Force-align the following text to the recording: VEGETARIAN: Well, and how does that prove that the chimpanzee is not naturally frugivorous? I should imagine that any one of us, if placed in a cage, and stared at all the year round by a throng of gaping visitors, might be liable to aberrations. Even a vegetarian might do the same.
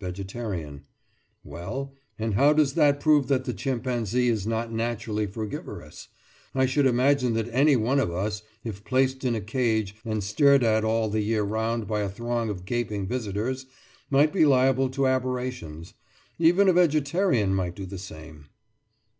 VEGETARIAN: 0.00 0.82
Well, 1.44 1.94
and 2.18 2.34
how 2.34 2.52
does 2.52 2.72
that 2.74 2.98
prove 2.98 3.28
that 3.28 3.44
the 3.44 3.52
chimpanzee 3.54 4.28
is 4.28 4.44
not 4.44 4.72
naturally 4.72 5.24
frugivorous? 5.24 6.08
I 6.52 6.66
should 6.66 6.84
imagine 6.84 7.34
that 7.34 7.48
any 7.52 7.76
one 7.76 8.00
of 8.00 8.10
us, 8.10 8.42
if 8.64 8.82
placed 8.82 9.24
in 9.24 9.36
a 9.36 9.40
cage, 9.40 9.94
and 10.04 10.24
stared 10.24 10.64
at 10.64 10.82
all 10.82 11.08
the 11.08 11.20
year 11.22 11.44
round 11.44 11.86
by 11.86 12.00
a 12.00 12.08
throng 12.10 12.48
of 12.50 12.64
gaping 12.64 13.06
visitors, 13.06 13.66
might 14.10 14.32
be 14.32 14.44
liable 14.44 14.88
to 14.90 15.06
aberrations. 15.06 15.94
Even 16.40 16.68
a 16.68 16.72
vegetarian 16.72 17.54
might 17.54 17.76
do 17.76 17.86
the 17.86 17.98
same. 17.98 18.46